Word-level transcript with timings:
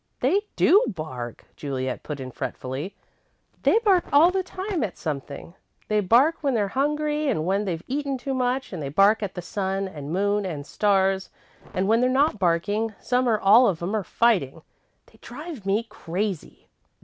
"They 0.19 0.41
do 0.55 0.83
bark," 0.87 1.45
Juliet 1.55 2.01
put 2.01 2.19
in 2.19 2.31
fretfully. 2.31 2.95
"They 3.61 3.77
bark 3.77 4.05
all 4.11 4.31
the 4.31 4.41
time 4.41 4.83
at 4.83 4.97
something. 4.97 5.53
They 5.89 5.99
bark 5.99 6.37
when 6.41 6.55
they're 6.55 6.69
hungry 6.69 7.27
and 7.27 7.45
when 7.45 7.65
they've 7.65 7.83
eaten 7.85 8.17
too 8.17 8.33
much, 8.33 8.73
and 8.73 8.81
they 8.81 8.89
bark 8.89 9.21
at 9.21 9.35
the 9.35 9.43
sun 9.43 9.87
and 9.87 10.11
moon 10.11 10.43
and 10.43 10.65
stars, 10.65 11.29
and 11.71 11.87
when 11.87 12.01
they're 12.01 12.09
not 12.09 12.39
barking, 12.39 12.95
some 12.99 13.29
or 13.29 13.39
all 13.39 13.67
of 13.67 13.79
'em 13.83 13.95
are 13.95 14.03
fighting. 14.03 14.63
They 15.05 15.19
drive 15.21 15.67
me 15.67 15.83
crazy." 15.83 16.67